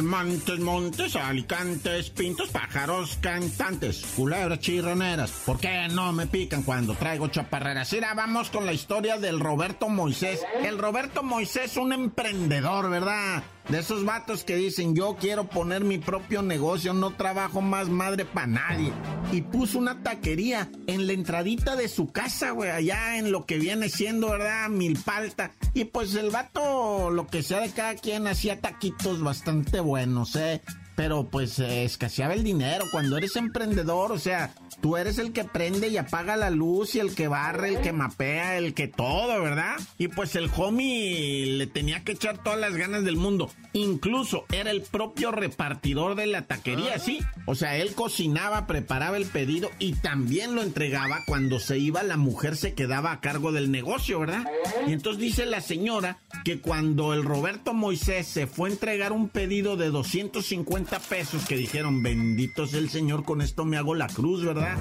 Montes, 0.01 0.59
montes, 0.59 1.15
alicantes, 1.15 2.09
pintos, 2.09 2.49
pájaros, 2.49 3.19
cantantes, 3.21 4.03
culebras 4.15 4.61
chirroneras. 4.61 5.29
¿Por 5.45 5.59
qué 5.59 5.87
no 5.91 6.11
me 6.11 6.25
pican 6.25 6.63
cuando 6.63 6.95
traigo 6.95 7.27
chaparreras? 7.27 7.93
Mira, 7.93 8.15
vamos 8.15 8.49
con 8.49 8.65
la 8.65 8.73
historia 8.73 9.19
del 9.19 9.39
Roberto 9.39 9.89
Moisés. 9.89 10.43
El 10.63 10.79
Roberto 10.79 11.21
Moisés, 11.21 11.77
un 11.77 11.93
emprendedor, 11.93 12.89
¿verdad? 12.89 13.43
De 13.69 13.79
esos 13.79 14.05
vatos 14.05 14.43
que 14.43 14.55
dicen, 14.55 14.95
yo 14.95 15.17
quiero 15.19 15.47
poner 15.47 15.83
mi 15.83 15.97
propio 15.97 16.43
negocio, 16.43 16.93
no 16.93 17.15
trabajo 17.15 17.61
más 17.61 17.89
madre 17.89 18.23
para 18.23 18.45
nadie. 18.45 18.93
Y 19.31 19.41
puso 19.41 19.79
una 19.79 20.03
taquería 20.03 20.69
en 20.85 21.07
la 21.07 21.13
entradita 21.13 21.75
de 21.75 21.87
su 21.87 22.11
casa, 22.11 22.51
güey, 22.51 22.69
allá 22.69 23.17
en 23.17 23.31
lo 23.31 23.45
que 23.47 23.57
viene 23.57 23.89
siendo, 23.89 24.29
¿verdad? 24.29 24.69
Milpalta. 24.69 25.51
Y 25.73 25.85
pues 25.85 26.13
el 26.13 26.29
vato, 26.29 27.09
lo 27.09 27.25
que 27.25 27.41
sea 27.41 27.61
de 27.61 27.71
cada 27.71 27.95
quien, 27.95 28.27
hacía 28.27 28.61
taquitos 28.61 29.21
bastante 29.21 29.79
buenos, 29.79 30.35
¿eh? 30.35 30.61
Pero 30.95 31.27
pues 31.29 31.59
eh, 31.59 31.83
escaseaba 31.83 32.33
el 32.33 32.43
dinero. 32.43 32.85
Cuando 32.91 33.17
eres 33.17 33.35
emprendedor, 33.35 34.11
o 34.11 34.19
sea, 34.19 34.53
tú 34.81 34.97
eres 34.97 35.17
el 35.17 35.33
que 35.33 35.43
prende 35.43 35.89
y 35.89 35.97
apaga 35.97 36.37
la 36.37 36.49
luz 36.49 36.95
y 36.95 36.99
el 36.99 37.13
que 37.15 37.27
barre, 37.27 37.69
el 37.69 37.81
que 37.81 37.91
mapea, 37.91 38.57
el 38.57 38.73
que 38.73 38.87
todo, 38.87 39.41
¿verdad? 39.41 39.75
Y 39.97 40.07
pues 40.07 40.35
el 40.35 40.49
homie 40.55 41.45
le 41.57 41.67
tenía 41.67 42.03
que 42.03 42.13
echar 42.13 42.41
todas 42.41 42.59
las 42.59 42.75
ganas 42.75 43.03
del 43.03 43.17
mundo. 43.17 43.49
Incluso 43.73 44.45
era 44.51 44.71
el 44.71 44.81
propio 44.81 45.31
repartidor 45.31 46.15
de 46.15 46.27
la 46.27 46.43
taquería, 46.43 46.97
sí. 46.99 47.19
O 47.45 47.55
sea, 47.55 47.75
él 47.77 47.93
cocinaba, 47.93 48.67
preparaba 48.67 49.17
el 49.17 49.25
pedido 49.25 49.69
y 49.79 49.93
también 49.93 50.55
lo 50.55 50.61
entregaba. 50.61 51.23
Cuando 51.27 51.59
se 51.59 51.77
iba, 51.77 52.03
la 52.03 52.17
mujer 52.17 52.55
se 52.55 52.73
quedaba 52.73 53.11
a 53.11 53.19
cargo 53.19 53.51
del 53.51 53.71
negocio, 53.71 54.19
¿verdad? 54.19 54.45
Y 54.87 54.93
entonces 54.93 55.21
dice 55.21 55.45
la 55.45 55.61
señora 55.61 56.19
que 56.45 56.59
cuando 56.59 57.13
el 57.13 57.23
Roberto 57.23 57.73
Moisés 57.73 58.27
se 58.27 58.47
fue 58.47 58.69
a 58.69 58.73
entregar 58.73 59.11
un 59.11 59.29
pedido 59.29 59.75
de 59.75 59.89
250 59.89 60.84
pesos, 60.85 61.45
que 61.45 61.57
dijeron, 61.57 62.01
bendito 62.01 62.67
sea 62.67 62.79
el 62.79 62.89
Señor, 62.89 63.23
con 63.23 63.41
esto 63.41 63.65
me 63.65 63.77
hago 63.77 63.95
la 63.95 64.07
cruz, 64.07 64.43
¿verdad? 64.43 64.77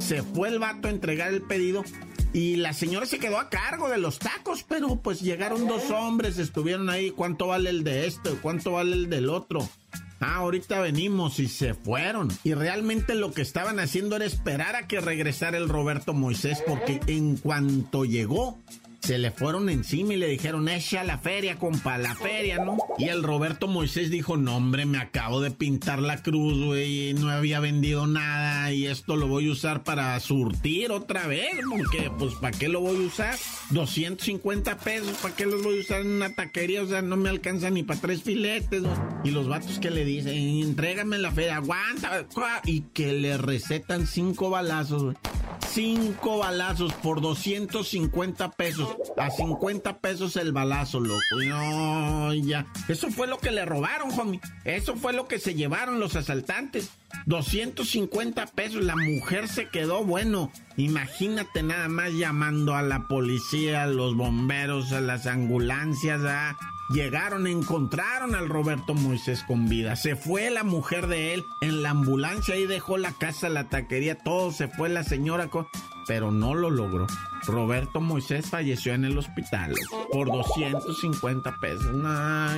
Se 0.00 0.22
fue 0.22 0.48
el 0.48 0.58
vato 0.58 0.88
a 0.88 0.90
entregar 0.90 1.32
el 1.32 1.42
pedido 1.42 1.84
y 2.32 2.56
la 2.56 2.72
señora 2.72 3.06
se 3.06 3.18
quedó 3.18 3.38
a 3.38 3.48
cargo 3.48 3.88
de 3.88 3.98
los 3.98 4.18
tacos, 4.18 4.62
pero 4.62 4.96
pues 4.96 5.20
llegaron 5.20 5.66
dos 5.66 5.90
hombres, 5.90 6.38
estuvieron 6.38 6.90
ahí, 6.90 7.10
¿cuánto 7.10 7.48
vale 7.48 7.70
el 7.70 7.84
de 7.84 8.06
esto? 8.06 8.38
¿Cuánto 8.42 8.72
vale 8.72 8.92
el 8.94 9.10
del 9.10 9.30
otro? 9.30 9.68
Ah, 10.20 10.36
ahorita 10.36 10.80
venimos 10.80 11.38
y 11.38 11.48
se 11.48 11.74
fueron. 11.74 12.28
Y 12.44 12.54
realmente 12.54 13.14
lo 13.14 13.32
que 13.32 13.42
estaban 13.42 13.78
haciendo 13.78 14.16
era 14.16 14.24
esperar 14.24 14.76
a 14.76 14.86
que 14.86 15.00
regresara 15.00 15.56
el 15.56 15.68
Roberto 15.68 16.12
Moisés, 16.12 16.62
porque 16.66 17.00
en 17.06 17.36
cuanto 17.36 18.04
llegó, 18.04 18.58
se 19.00 19.18
le 19.18 19.30
fueron 19.30 19.68
encima 19.68 20.14
y 20.14 20.16
le 20.16 20.28
dijeron, 20.28 20.68
echa 20.68 21.04
la 21.04 21.18
feria, 21.18 21.56
compa, 21.56 21.98
la 21.98 22.14
feria, 22.14 22.64
¿no? 22.64 22.76
Y 22.98 23.08
el 23.08 23.22
Roberto 23.22 23.68
Moisés 23.68 24.10
dijo, 24.10 24.36
no, 24.36 24.56
hombre, 24.56 24.86
me 24.86 24.98
acabo 24.98 25.40
de 25.40 25.50
pintar 25.50 26.00
la 26.00 26.22
cruz, 26.22 26.64
güey, 26.64 27.14
no 27.14 27.30
había 27.30 27.60
vendido 27.60 28.06
nada 28.06 28.72
y 28.72 28.86
esto 28.86 29.16
lo 29.16 29.28
voy 29.28 29.48
a 29.48 29.52
usar 29.52 29.84
para 29.84 30.18
surtir 30.20 30.90
otra 30.90 31.26
vez, 31.26 31.60
porque, 31.70 32.10
pues, 32.18 32.34
¿para 32.34 32.56
qué 32.56 32.68
lo 32.68 32.80
voy 32.80 32.96
a 32.96 33.06
usar? 33.06 33.36
250 33.70 34.78
pesos, 34.78 35.16
¿para 35.22 35.34
qué 35.34 35.46
los 35.46 35.62
voy 35.62 35.78
a 35.78 35.80
usar 35.80 36.00
en 36.00 36.08
una 36.08 36.34
taquería? 36.34 36.82
O 36.82 36.86
sea, 36.86 37.02
no 37.02 37.16
me 37.16 37.28
alcanza 37.28 37.70
ni 37.70 37.82
para 37.82 38.00
tres 38.00 38.22
filetes, 38.22 38.82
¿no? 38.82 39.20
Y 39.24 39.30
los 39.30 39.48
vatos 39.48 39.78
que 39.78 39.90
le 39.90 40.04
dicen, 40.04 40.34
entrégame 40.34 41.18
la 41.18 41.30
feria, 41.30 41.56
aguanta, 41.56 42.26
y 42.64 42.82
que 42.92 43.12
le 43.12 43.38
recetan 43.38 44.06
cinco 44.06 44.50
balazos, 44.50 45.04
güey. 45.04 45.16
Cinco 45.66 46.38
balazos 46.38 46.92
por 46.94 47.20
250 47.20 48.50
pesos. 48.52 48.88
A 49.16 49.30
50 49.30 49.98
pesos 49.98 50.36
el 50.36 50.52
balazo, 50.52 51.00
loco. 51.00 51.20
No, 51.46 52.34
ya. 52.34 52.66
Eso 52.88 53.10
fue 53.10 53.26
lo 53.26 53.38
que 53.38 53.50
le 53.50 53.64
robaron, 53.64 54.10
homie. 54.18 54.40
Eso 54.64 54.96
fue 54.96 55.12
lo 55.12 55.28
que 55.28 55.38
se 55.38 55.54
llevaron 55.54 56.00
los 56.00 56.16
asaltantes. 56.16 56.90
250 57.26 58.46
pesos. 58.46 58.84
La 58.84 58.96
mujer 58.96 59.48
se 59.48 59.68
quedó, 59.68 60.04
bueno, 60.04 60.50
imagínate 60.76 61.62
nada 61.62 61.88
más 61.88 62.12
llamando 62.12 62.74
a 62.74 62.82
la 62.82 63.06
policía, 63.08 63.84
a 63.84 63.86
los 63.86 64.16
bomberos, 64.16 64.92
a 64.92 65.00
las 65.00 65.26
ambulancias, 65.26 66.22
a... 66.24 66.56
Llegaron, 66.88 67.46
encontraron 67.46 68.34
al 68.34 68.48
Roberto 68.48 68.94
Moisés 68.94 69.44
con 69.46 69.68
vida. 69.68 69.94
Se 69.94 70.16
fue 70.16 70.50
la 70.50 70.64
mujer 70.64 71.06
de 71.06 71.34
él 71.34 71.44
en 71.60 71.82
la 71.82 71.90
ambulancia 71.90 72.56
y 72.56 72.66
dejó 72.66 72.96
la 72.96 73.12
casa, 73.12 73.50
la 73.50 73.68
taquería, 73.68 74.16
todo. 74.16 74.52
Se 74.52 74.68
fue 74.68 74.88
la 74.88 75.04
señora, 75.04 75.48
con... 75.48 75.68
pero 76.06 76.30
no 76.30 76.54
lo 76.54 76.70
logró. 76.70 77.06
Roberto 77.46 78.00
Moisés 78.00 78.48
falleció 78.48 78.94
en 78.94 79.04
el 79.04 79.18
hospital 79.18 79.74
por 80.12 80.28
250 80.28 81.56
pesos. 81.56 81.94
Nah. 81.94 82.56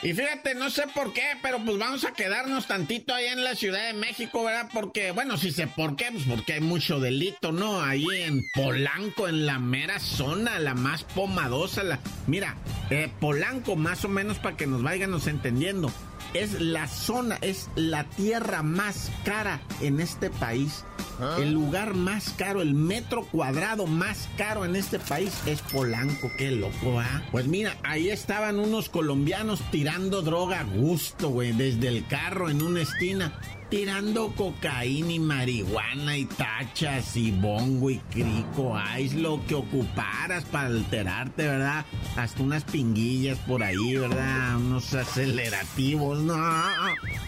Y 0.00 0.12
fíjate, 0.12 0.54
no 0.54 0.70
sé 0.70 0.84
por 0.94 1.12
qué, 1.12 1.24
pero 1.42 1.58
pues 1.64 1.76
vamos 1.76 2.04
a 2.04 2.12
quedarnos 2.12 2.68
tantito 2.68 3.14
ahí 3.14 3.26
en 3.26 3.42
la 3.42 3.56
Ciudad 3.56 3.84
de 3.84 3.94
México, 3.94 4.44
¿verdad? 4.44 4.70
Porque, 4.72 5.10
bueno, 5.10 5.36
si 5.36 5.50
sé 5.50 5.66
por 5.66 5.96
qué, 5.96 6.06
pues 6.12 6.24
porque 6.24 6.52
hay 6.52 6.60
mucho 6.60 7.00
delito, 7.00 7.50
¿no? 7.50 7.82
Ahí 7.82 8.06
en 8.22 8.44
Polanco, 8.54 9.26
en 9.26 9.44
la 9.44 9.58
mera 9.58 9.98
zona, 9.98 10.60
la 10.60 10.74
más 10.74 11.02
pomadosa, 11.02 11.82
la... 11.82 11.98
Mira, 12.28 12.56
eh, 12.90 13.10
Polanco, 13.18 13.74
más 13.74 14.04
o 14.04 14.08
menos 14.08 14.38
para 14.38 14.56
que 14.56 14.68
nos 14.68 14.84
vayamos 14.84 15.26
entendiendo, 15.26 15.90
es 16.34 16.60
la 16.60 16.86
zona, 16.86 17.38
es 17.40 17.68
la 17.74 18.04
tierra 18.04 18.62
más 18.62 19.10
cara 19.24 19.60
en 19.80 20.00
este 20.00 20.30
país. 20.30 20.84
¿Ah? 21.20 21.36
El 21.40 21.52
lugar 21.52 21.94
más 21.94 22.30
caro, 22.30 22.62
el 22.62 22.74
metro 22.74 23.24
cuadrado 23.26 23.86
más 23.86 24.28
caro 24.36 24.64
en 24.64 24.76
este 24.76 24.98
país 24.98 25.32
es 25.46 25.60
Polanco. 25.62 26.30
Qué 26.36 26.52
loco, 26.52 27.00
¿ah? 27.00 27.22
Pues 27.32 27.46
mira, 27.46 27.76
ahí 27.82 28.08
estaban 28.10 28.58
unos 28.60 28.88
colombianos 28.88 29.60
tirando 29.70 30.22
droga 30.22 30.60
a 30.60 30.64
gusto, 30.64 31.30
güey, 31.30 31.52
desde 31.52 31.88
el 31.88 32.06
carro 32.06 32.50
en 32.50 32.62
una 32.62 32.82
esquina 32.82 33.32
tirando 33.68 34.32
cocaína 34.34 35.12
y 35.12 35.18
marihuana 35.18 36.16
y 36.16 36.24
tachas 36.24 37.16
y 37.16 37.30
bongo 37.30 37.90
y 37.90 37.98
crico, 37.98 38.78
es 38.96 39.14
lo 39.14 39.44
que 39.46 39.54
ocuparas 39.54 40.44
para 40.44 40.68
alterarte, 40.68 41.46
¿verdad? 41.46 41.84
Hasta 42.16 42.42
unas 42.42 42.64
pinguillas 42.64 43.38
por 43.40 43.62
ahí, 43.62 43.96
¿verdad? 43.96 44.56
Unos 44.56 44.94
acelerativos, 44.94 46.20
no. 46.20 46.36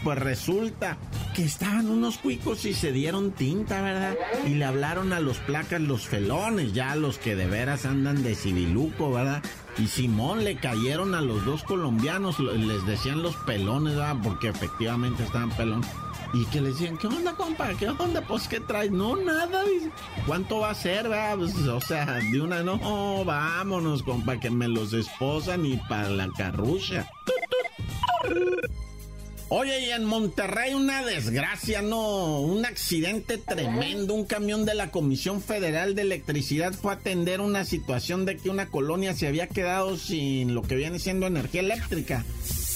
Pues 0.02 0.18
resulta 0.18 0.96
que 1.34 1.44
estaban 1.44 1.88
unos 1.90 2.18
cuicos 2.18 2.64
y 2.64 2.74
se 2.74 2.92
dieron 2.92 3.32
tinta, 3.32 3.82
¿verdad? 3.82 4.16
Y 4.46 4.50
le 4.50 4.64
hablaron 4.64 5.12
a 5.12 5.20
los 5.20 5.38
placas 5.38 5.80
los 5.80 6.06
felones, 6.06 6.72
ya 6.72 6.96
los 6.96 7.18
que 7.18 7.36
de 7.36 7.46
veras 7.46 7.84
andan 7.84 8.22
de 8.22 8.34
civiluco, 8.34 9.12
¿verdad? 9.12 9.42
Y 9.78 9.86
Simón 9.86 10.44
le 10.44 10.56
cayeron 10.56 11.14
a 11.14 11.20
los 11.20 11.44
dos 11.44 11.62
colombianos, 11.64 12.40
les 12.40 12.84
decían 12.86 13.22
los 13.22 13.36
pelones, 13.36 13.94
¿verdad? 13.94 14.16
Porque 14.22 14.48
efectivamente 14.48 15.22
estaban 15.22 15.50
pelones 15.50 15.86
y 16.32 16.44
que 16.46 16.60
le 16.60 16.70
decían, 16.70 16.96
¿qué 16.96 17.06
onda, 17.06 17.34
compa? 17.34 17.74
¿Qué 17.78 17.88
onda? 17.88 18.20
Pues, 18.22 18.46
¿qué 18.46 18.60
traes? 18.60 18.90
No, 18.90 19.16
nada. 19.16 19.64
¿Cuánto 20.26 20.60
va 20.60 20.70
a 20.70 20.74
ser, 20.74 21.08
pues, 21.36 21.56
o 21.56 21.80
sea, 21.80 22.06
de 22.06 22.40
una, 22.40 22.62
no, 22.62 23.24
vámonos, 23.24 24.02
compa, 24.02 24.38
que 24.38 24.50
me 24.50 24.68
los 24.68 24.92
esposan 24.92 25.66
y 25.66 25.76
para 25.88 26.08
la 26.08 26.28
carrucha. 26.36 27.08
Oye, 29.52 29.86
y 29.86 29.90
en 29.90 30.04
Monterrey 30.04 30.74
una 30.74 31.04
desgracia, 31.04 31.82
¿no? 31.82 32.40
Un 32.40 32.64
accidente 32.64 33.36
tremendo. 33.36 34.14
Un 34.14 34.24
camión 34.24 34.64
de 34.64 34.74
la 34.74 34.92
Comisión 34.92 35.42
Federal 35.42 35.96
de 35.96 36.02
Electricidad 36.02 36.72
fue 36.72 36.92
a 36.92 36.94
atender 36.94 37.40
una 37.40 37.64
situación 37.64 38.24
de 38.26 38.36
que 38.36 38.48
una 38.48 38.66
colonia 38.66 39.12
se 39.12 39.26
había 39.26 39.48
quedado 39.48 39.96
sin 39.96 40.54
lo 40.54 40.62
que 40.62 40.76
viene 40.76 41.00
siendo 41.00 41.26
energía 41.26 41.62
eléctrica 41.62 42.24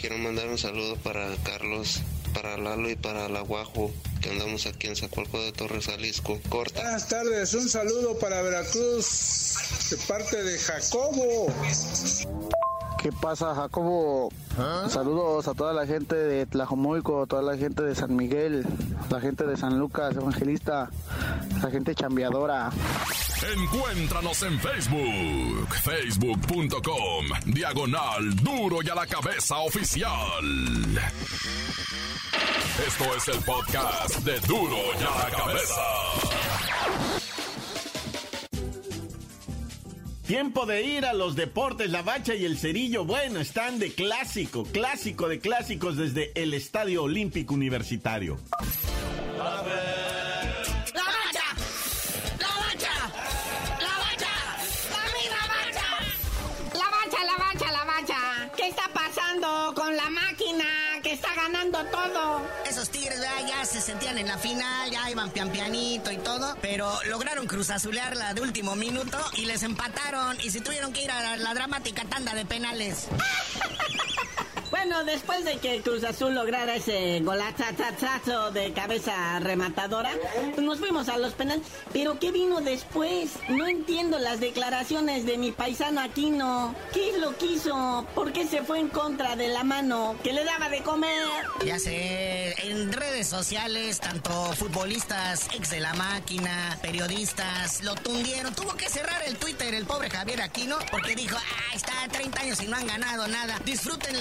Quiero 0.00 0.18
mandar 0.18 0.48
un 0.48 0.58
saludo 0.58 0.96
para 0.96 1.36
Carlos, 1.44 2.02
para 2.36 2.58
Lalo 2.58 2.90
y 2.90 2.96
para 2.96 3.30
la 3.30 3.40
Guajo, 3.40 3.90
que 4.20 4.28
andamos 4.28 4.66
aquí 4.66 4.88
en 4.88 4.96
Zacualco 4.96 5.40
de 5.40 5.52
Torres, 5.52 5.86
Jalisco. 5.86 6.38
Corta. 6.50 6.82
Buenas 6.82 7.08
tardes, 7.08 7.54
un 7.54 7.66
saludo 7.66 8.18
para 8.18 8.42
Veracruz 8.42 9.56
de 9.90 9.96
parte 10.06 10.42
de 10.42 10.58
Jacobo. 10.58 11.46
¿Qué 13.06 13.12
pasa, 13.12 13.54
Jacobo? 13.54 14.32
Saludos 14.88 15.46
a 15.46 15.54
toda 15.54 15.72
la 15.72 15.86
gente 15.86 16.16
de 16.16 16.44
Tlajomulco, 16.44 17.28
toda 17.28 17.40
la 17.40 17.56
gente 17.56 17.84
de 17.84 17.94
San 17.94 18.16
Miguel, 18.16 18.66
la 19.10 19.20
gente 19.20 19.46
de 19.46 19.56
San 19.56 19.78
Lucas, 19.78 20.16
Evangelista, 20.16 20.90
la 21.62 21.70
gente 21.70 21.94
chambeadora. 21.94 22.72
Encuéntranos 23.56 24.42
en 24.42 24.58
Facebook, 24.58 25.68
facebook.com, 25.84 27.26
diagonal 27.54 28.34
duro 28.42 28.78
y 28.82 28.88
a 28.88 28.96
la 28.96 29.06
cabeza 29.06 29.58
oficial. 29.58 30.44
Esto 32.88 33.04
es 33.16 33.28
el 33.28 33.44
podcast 33.44 34.16
de 34.24 34.40
duro 34.40 34.78
y 34.98 35.04
a 35.04 35.28
la 35.28 35.30
cabeza. 35.30 37.25
Tiempo 40.26 40.66
de 40.66 40.82
ir 40.82 41.06
a 41.06 41.12
los 41.12 41.36
deportes, 41.36 41.90
la 41.90 42.02
bacha 42.02 42.34
y 42.34 42.44
el 42.44 42.58
cerillo. 42.58 43.04
Bueno, 43.04 43.38
están 43.38 43.78
de 43.78 43.92
clásico, 43.92 44.64
clásico 44.64 45.28
de 45.28 45.38
clásicos 45.38 45.96
desde 45.96 46.32
el 46.34 46.52
Estadio 46.52 47.04
Olímpico 47.04 47.54
Universitario. 47.54 48.36
¡La 49.38 49.62
todo? 61.84 62.42
Esos 62.66 62.90
tigres, 62.90 63.20
ya 63.46 63.64
se 63.64 63.80
sentían 63.80 64.18
en 64.18 64.26
la 64.26 64.38
final, 64.38 64.90
ya 64.90 65.10
iban 65.10 65.30
pian 65.30 65.50
pianito 65.50 66.10
y 66.10 66.18
todo, 66.18 66.56
pero 66.60 66.90
lograron 67.04 67.46
cruzazulearla 67.46 68.34
de 68.34 68.40
último 68.40 68.76
minuto 68.76 69.18
y 69.34 69.46
les 69.46 69.62
empataron 69.62 70.36
y 70.42 70.50
se 70.50 70.60
tuvieron 70.60 70.92
que 70.92 71.04
ir 71.04 71.10
a 71.10 71.36
la 71.36 71.54
dramática 71.54 72.04
tanda 72.04 72.34
de 72.34 72.44
penales. 72.44 73.08
Bueno, 74.70 75.04
después 75.04 75.44
de 75.44 75.58
que 75.58 75.80
Cruz 75.80 76.02
Azul 76.04 76.34
lograra 76.34 76.76
ese 76.76 77.20
golazazazo 77.20 78.50
de 78.50 78.72
cabeza 78.72 79.38
rematadora, 79.40 80.10
nos 80.60 80.78
fuimos 80.78 81.08
a 81.08 81.18
los 81.18 81.34
penales. 81.34 81.64
Pero 81.92 82.18
¿qué 82.18 82.32
vino 82.32 82.60
después? 82.60 83.30
No 83.48 83.66
entiendo 83.66 84.18
las 84.18 84.40
declaraciones 84.40 85.24
de 85.24 85.38
mi 85.38 85.52
paisano 85.52 86.00
Aquino. 86.00 86.74
¿Qué 86.92 87.16
lo 87.18 87.36
quiso? 87.36 88.06
¿Por 88.14 88.32
qué 88.32 88.46
se 88.46 88.62
fue 88.62 88.80
en 88.80 88.88
contra 88.88 89.36
de 89.36 89.48
la 89.48 89.64
mano 89.64 90.16
que 90.22 90.32
le 90.32 90.44
daba 90.44 90.68
de 90.68 90.82
comer? 90.82 91.24
Ya 91.64 91.78
sé, 91.78 92.54
en 92.68 92.92
redes 92.92 93.28
sociales, 93.28 94.00
tanto 94.00 94.52
futbolistas, 94.54 95.48
ex 95.54 95.70
de 95.70 95.80
la 95.80 95.94
máquina, 95.94 96.78
periodistas, 96.82 97.82
lo 97.82 97.94
tundieron. 97.94 98.54
Tuvo 98.54 98.74
que 98.76 98.88
cerrar 98.88 99.22
el 99.26 99.36
Twitter 99.36 99.74
el 99.74 99.86
pobre 99.86 100.10
Javier 100.10 100.42
Aquino 100.42 100.78
porque 100.90 101.14
dijo, 101.14 101.36
ah, 101.36 101.74
está 101.74 101.92
30 102.10 102.40
años 102.40 102.62
y 102.62 102.66
no 102.66 102.76
han 102.76 102.86
ganado 102.86 103.28
nada. 103.28 103.60
Disfruten 103.64 104.16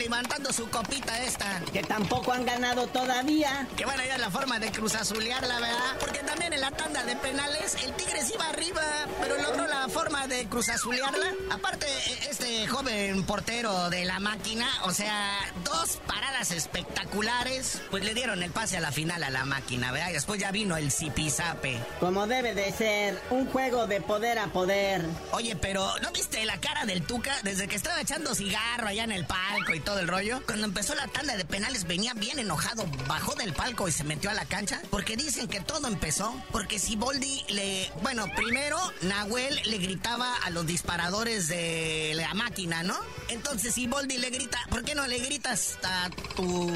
su 0.52 0.70
copita 0.70 1.22
esta. 1.24 1.62
Que 1.72 1.84
tampoco 1.84 2.32
han 2.32 2.46
ganado 2.46 2.88
todavía. 2.88 3.68
Que 3.76 3.86
van 3.86 4.00
a 4.00 4.06
ir 4.06 4.12
a 4.12 4.18
la 4.18 4.30
forma 4.30 4.60
de 4.60 4.72
cruzazulearla, 4.72 5.60
¿verdad? 5.60 5.98
Porque 6.00 6.20
también 6.20 6.54
en 6.54 6.62
la 6.62 6.72
tanda 6.72 7.04
de 7.04 7.16
penales 7.16 7.76
el 7.84 7.94
Tigres 7.94 8.32
iba 8.34 8.48
arriba, 8.48 8.82
pero 9.22 9.38
logró 9.42 9.68
la 9.68 9.88
forma 9.90 10.28
de 10.28 10.48
cruzazulearla. 10.48 11.28
Aparte, 11.52 11.88
este 12.30 12.46
este 12.46 12.68
joven 12.68 13.24
portero 13.24 13.90
de 13.90 14.06
la 14.06 14.20
máquina, 14.20 14.68
o 14.84 14.92
sea, 14.92 15.40
dos 15.64 15.98
paradas 16.06 16.52
espectaculares, 16.52 17.82
pues 17.90 18.04
le 18.04 18.14
dieron 18.14 18.44
el 18.44 18.52
pase 18.52 18.78
a 18.78 18.82
la 18.82 18.92
final 18.92 19.24
a 19.24 19.30
la 19.30 19.46
máquina, 19.46 19.92
¿verdad? 19.92 20.10
Y 20.10 20.14
después 20.14 20.40
ya 20.40 20.52
vino 20.52 20.78
el 20.78 20.92
zipizape. 20.92 21.80
Como 22.00 22.28
debe 22.28 22.54
de 22.54 22.72
ser, 22.72 23.22
un 23.30 23.48
juego 23.48 23.88
de 23.88 24.02
poder 24.02 24.38
a 24.38 24.48
poder. 24.48 25.06
Oye, 25.32 25.56
pero 25.56 25.88
¿no 26.02 26.12
viste 26.12 26.46
la 26.46 26.60
cara 26.60 26.86
del 26.86 27.04
Tuca 27.04 27.36
desde 27.44 27.68
que 27.68 27.76
estaba 27.76 28.00
echando 28.02 28.36
cigarro 28.36 28.88
allá 28.88 29.06
en 29.06 29.12
el 29.12 29.26
palco 29.26 29.74
y 29.74 29.80
todo 29.80 30.00
el 30.00 30.08
rollo? 30.08 30.25
Cuando 30.46 30.66
empezó 30.66 30.96
la 30.96 31.08
tanda 31.08 31.38
de 31.38 31.46
penales 31.46 31.86
venía 31.86 32.14
bien 32.16 32.40
enojado, 32.40 32.86
bajó 33.08 33.36
del 33.36 33.54
palco 33.54 33.88
y 33.88 33.92
se 33.92 34.04
metió 34.04 34.32
a 34.32 34.34
la 34.34 34.46
cancha, 34.46 34.82
porque 34.90 35.16
dicen 35.16 35.48
que 35.48 35.62
todo 35.62 35.88
empezó, 35.88 36.42
porque 36.52 36.80
si 36.80 36.96
Boldi 36.96 37.44
le... 37.50 37.92
Bueno, 38.02 38.26
primero 38.36 38.78
Nahuel 39.04 39.62
le 39.66 39.78
gritaba 39.78 40.36
a 40.38 40.50
los 40.50 40.66
disparadores 40.66 41.48
de 41.48 42.14
la 42.16 42.34
máquina, 42.34 42.82
¿no? 42.82 42.98
Entonces 43.30 43.76
si 43.76 43.86
Boldi 43.86 44.18
le 44.18 44.32
grita, 44.32 44.60
¿por 44.70 44.84
qué 44.84 44.96
no 44.96 45.06
le 45.06 45.20
gritas 45.20 45.78
a 45.84 46.10
tu 46.36 46.72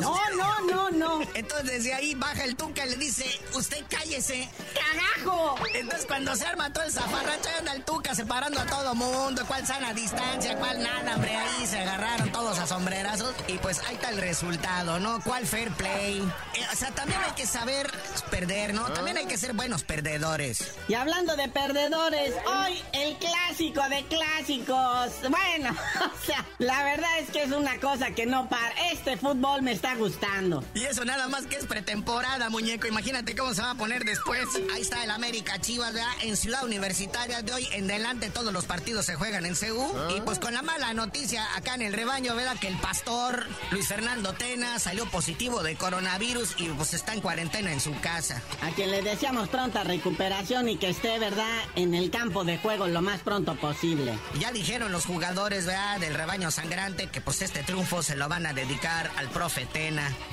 no, 0.00 0.18
no, 0.36 0.60
no, 0.60 0.90
no. 0.90 1.20
Entonces 1.34 1.84
de 1.84 1.94
ahí 1.94 2.14
baja 2.14 2.44
el 2.44 2.56
Tuca 2.56 2.86
y 2.86 2.90
le 2.90 2.96
dice, 2.96 3.26
usted 3.54 3.84
cállese. 3.88 4.48
¡Carajo! 4.74 5.56
Entonces 5.74 6.06
cuando 6.06 6.34
se 6.36 6.46
arma 6.46 6.72
todo 6.72 6.84
el 6.84 6.92
zafarracho 6.92 7.48
anda 7.58 7.72
el 7.74 7.84
Tuca 7.84 8.14
separando 8.14 8.60
a 8.60 8.66
todo 8.66 8.94
mundo, 8.94 9.42
cuál 9.46 9.66
sana 9.66 9.92
distancia, 9.94 10.56
cuál 10.56 10.82
nada, 10.82 11.14
hombre, 11.14 11.36
ahí 11.36 11.66
se 11.66 11.78
agarraron 11.78 12.30
todos 12.32 12.58
a 12.58 12.66
sombrerazos 12.66 13.34
y 13.48 13.58
pues 13.58 13.80
ahí 13.86 13.94
está 13.94 14.10
el 14.10 14.18
resultado, 14.18 14.98
¿no? 15.00 15.20
¿Cuál 15.22 15.46
fair 15.46 15.70
play? 15.72 16.20
Eh, 16.54 16.66
o 16.72 16.76
sea, 16.76 16.90
también 16.90 17.20
hay 17.24 17.32
que 17.32 17.46
saber 17.46 17.90
perder, 18.30 18.74
¿no? 18.74 18.84
También 18.92 19.16
hay 19.16 19.26
que 19.26 19.36
ser 19.36 19.52
buenos 19.52 19.84
perdedores. 19.84 20.74
Y 20.88 20.94
hablando 20.94 21.36
de 21.36 21.48
perdedores, 21.48 22.34
hoy 22.46 22.82
el 22.92 23.16
clásico 23.18 23.88
de 23.88 24.04
clásicos. 24.06 25.12
Bueno, 25.30 25.70
o 26.00 26.26
sea, 26.26 26.44
la 26.58 26.82
verdad 26.84 27.18
es 27.18 27.30
que 27.30 27.42
es 27.42 27.52
una 27.52 27.78
cosa 27.78 28.10
que 28.10 28.26
no 28.26 28.48
para. 28.48 28.72
Este 28.92 29.16
fútbol 29.16 29.62
me 29.62 29.72
está 29.82 29.96
gustando. 29.96 30.62
Y 30.74 30.84
eso 30.84 31.04
nada 31.04 31.26
más 31.26 31.46
que 31.46 31.56
es 31.56 31.66
pretemporada, 31.66 32.48
muñeco. 32.50 32.86
Imagínate 32.86 33.34
cómo 33.34 33.52
se 33.52 33.62
va 33.62 33.72
a 33.72 33.74
poner 33.74 34.04
después. 34.04 34.46
Ahí 34.72 34.82
está 34.82 35.02
el 35.02 35.10
América 35.10 35.60
Chivas, 35.60 35.92
¿verdad? 35.92 36.12
En 36.22 36.36
Ciudad 36.36 36.64
Universitaria 36.64 37.42
de 37.42 37.52
hoy 37.52 37.68
en 37.72 37.90
adelante 37.90 38.30
todos 38.30 38.52
los 38.52 38.64
partidos 38.64 39.06
se 39.06 39.16
juegan 39.16 39.44
en 39.44 39.56
CEU. 39.56 39.92
Y 40.16 40.20
pues 40.20 40.38
con 40.38 40.54
la 40.54 40.62
mala 40.62 40.94
noticia 40.94 41.44
acá 41.56 41.74
en 41.74 41.82
el 41.82 41.92
rebaño, 41.94 42.36
¿verdad? 42.36 42.56
Que 42.60 42.68
el 42.68 42.76
pastor 42.76 43.44
Luis 43.72 43.88
Fernando 43.88 44.32
Tena 44.34 44.78
salió 44.78 45.04
positivo 45.06 45.64
de 45.64 45.74
coronavirus 45.74 46.54
y 46.58 46.68
pues 46.68 46.94
está 46.94 47.14
en 47.14 47.20
cuarentena 47.20 47.72
en 47.72 47.80
su 47.80 47.98
casa. 48.00 48.40
A 48.62 48.70
quien 48.70 48.92
le 48.92 49.02
deseamos 49.02 49.48
pronta 49.48 49.82
recuperación 49.82 50.68
y 50.68 50.76
que 50.76 50.90
esté, 50.90 51.18
¿verdad? 51.18 51.58
En 51.74 51.94
el 51.94 52.12
campo 52.12 52.44
de 52.44 52.56
juego 52.58 52.86
lo 52.86 53.02
más 53.02 53.20
pronto 53.22 53.56
posible. 53.56 54.16
Ya 54.38 54.52
dijeron 54.52 54.92
los 54.92 55.06
jugadores, 55.06 55.66
¿verdad? 55.66 55.98
Del 55.98 56.14
rebaño 56.14 56.52
sangrante 56.52 57.08
que 57.08 57.20
pues 57.20 57.42
este 57.42 57.64
triunfo 57.64 58.04
se 58.04 58.14
lo 58.14 58.28
van 58.28 58.46
a 58.46 58.52
dedicar 58.52 59.10
al 59.16 59.28
profe 59.28 59.66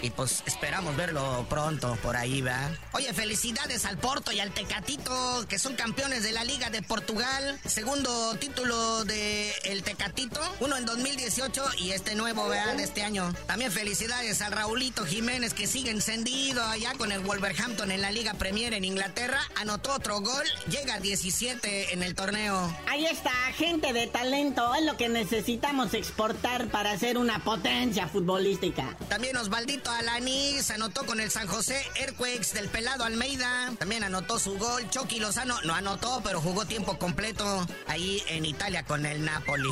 y 0.01 0.09
pues 0.09 0.43
esperamos 0.45 0.95
verlo 0.97 1.45
pronto 1.49 1.97
por 2.03 2.17
ahí, 2.17 2.41
¿va? 2.41 2.71
Oye, 2.91 3.13
felicidades 3.13 3.85
al 3.85 3.97
Porto 3.97 4.31
y 4.31 4.39
al 4.39 4.51
Tecatito, 4.51 5.45
que 5.47 5.57
son 5.57 5.75
campeones 5.75 6.23
de 6.23 6.33
la 6.33 6.43
Liga 6.43 6.69
de 6.69 6.81
Portugal. 6.81 7.57
Segundo 7.65 8.35
título 8.35 9.05
de 9.05 9.53
el 9.63 9.83
Tecatito, 9.83 10.41
uno 10.59 10.75
en 10.75 10.85
2018 10.85 11.63
y 11.77 11.91
este 11.91 12.15
nuevo, 12.15 12.49
¿verdad? 12.49 12.75
De 12.75 12.83
este 12.83 13.03
año. 13.03 13.33
También 13.47 13.71
felicidades 13.71 14.41
al 14.41 14.51
Raulito 14.51 15.05
Jiménez, 15.05 15.53
que 15.53 15.67
sigue 15.67 15.91
encendido 15.91 16.63
allá 16.65 16.93
con 16.97 17.11
el 17.11 17.19
Wolverhampton 17.19 17.91
en 17.91 18.01
la 18.01 18.11
Liga 18.11 18.33
Premier 18.33 18.73
en 18.73 18.83
Inglaterra. 18.83 19.39
Anotó 19.55 19.93
otro 19.93 20.19
gol, 20.19 20.45
llega 20.69 20.95
a 20.95 20.99
17 20.99 21.93
en 21.93 22.03
el 22.03 22.13
torneo. 22.13 22.75
Ahí 22.87 23.05
está, 23.05 23.31
gente 23.55 23.93
de 23.93 24.07
talento, 24.07 24.75
es 24.75 24.83
lo 24.83 24.97
que 24.97 25.07
necesitamos 25.07 25.93
exportar 25.93 26.67
para 26.67 26.97
ser 26.97 27.17
una 27.17 27.43
potencia 27.43 28.07
futbolística. 28.07 28.97
También 29.19 29.35
Osvaldito 29.35 29.91
Alanis 29.91 30.71
anotó 30.71 31.05
con 31.05 31.19
el 31.19 31.29
San 31.29 31.45
José 31.45 31.85
Earthquakes 31.95 32.53
del 32.53 32.69
pelado 32.69 33.03
Almeida. 33.03 33.69
También 33.77 34.05
anotó 34.05 34.39
su 34.39 34.57
gol. 34.57 34.89
Chucky 34.91 35.19
Lozano 35.19 35.59
no 35.65 35.75
anotó, 35.75 36.21
pero 36.23 36.39
jugó 36.39 36.63
tiempo 36.63 36.97
completo 36.97 37.67
ahí 37.87 38.23
en 38.29 38.45
Italia 38.45 38.85
con 38.85 39.05
el 39.05 39.25
Napoli. 39.25 39.71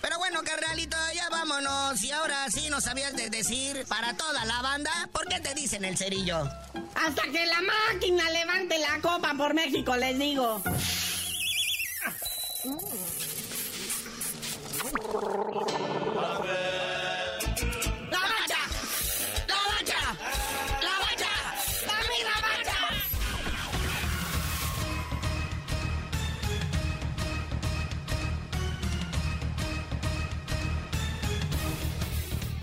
Pero 0.00 0.16
bueno, 0.16 0.40
carnalito, 0.44 0.96
ya 1.14 1.28
vámonos. 1.28 2.02
Y 2.02 2.10
ahora 2.10 2.50
sí 2.50 2.70
nos 2.70 2.84
sabías 2.84 3.14
de 3.16 3.28
decir 3.28 3.84
para 3.86 4.16
toda 4.16 4.46
la 4.46 4.62
banda, 4.62 4.90
¿por 5.12 5.28
qué 5.28 5.40
te 5.40 5.52
dicen 5.52 5.84
el 5.84 5.98
cerillo? 5.98 6.38
Hasta 6.94 7.22
que 7.24 7.44
la 7.44 7.60
máquina 7.60 8.30
levante 8.30 8.78
la 8.78 8.98
copa 9.02 9.34
por 9.36 9.52
México, 9.52 9.94
les 9.94 10.18
digo. 10.18 10.62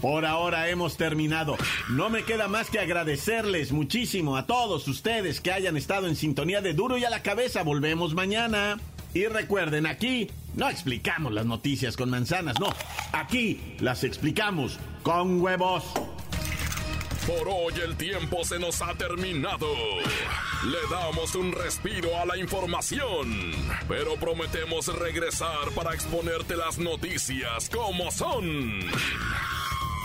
Por 0.01 0.25
ahora 0.25 0.67
hemos 0.69 0.97
terminado. 0.97 1.57
No 1.89 2.09
me 2.09 2.23
queda 2.23 2.47
más 2.47 2.71
que 2.71 2.79
agradecerles 2.79 3.71
muchísimo 3.71 4.35
a 4.35 4.47
todos 4.47 4.87
ustedes 4.87 5.41
que 5.41 5.51
hayan 5.51 5.77
estado 5.77 6.07
en 6.07 6.15
sintonía 6.15 6.59
de 6.61 6.73
duro 6.73 6.97
y 6.97 7.05
a 7.05 7.11
la 7.11 7.21
cabeza. 7.21 7.61
Volvemos 7.61 8.15
mañana. 8.15 8.79
Y 9.13 9.25
recuerden, 9.25 9.85
aquí 9.85 10.29
no 10.55 10.69
explicamos 10.69 11.33
las 11.33 11.45
noticias 11.45 11.97
con 11.97 12.09
manzanas, 12.09 12.59
no. 12.59 12.69
Aquí 13.11 13.75
las 13.79 14.03
explicamos 14.03 14.79
con 15.03 15.39
huevos. 15.39 15.83
Por 17.27 17.47
hoy 17.47 17.73
el 17.83 17.95
tiempo 17.95 18.43
se 18.43 18.57
nos 18.57 18.81
ha 18.81 18.95
terminado. 18.95 19.67
Le 20.65 20.79
damos 20.89 21.35
un 21.35 21.51
respiro 21.51 22.17
a 22.17 22.25
la 22.25 22.37
información, 22.37 23.51
pero 23.87 24.15
prometemos 24.15 24.87
regresar 24.87 25.69
para 25.75 25.93
exponerte 25.93 26.55
las 26.55 26.79
noticias 26.79 27.69
como 27.69 28.09
son. 28.11 28.89